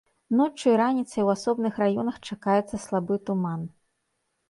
Ноччу 0.37 0.65
і 0.71 0.73
раніцай 0.81 1.27
у 1.27 1.29
асобных 1.35 1.73
раёнах 1.83 2.19
чакаецца 2.27 2.83
слабы 2.89 3.23
туман. 3.31 3.73